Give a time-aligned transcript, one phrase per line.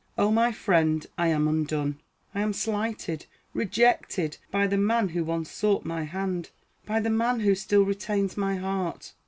[0.17, 2.01] O my friend, I am undone.
[2.33, 6.49] I am slighted, rejected, by the man who once sought my hand,
[6.87, 9.13] by the man who still retains my heart.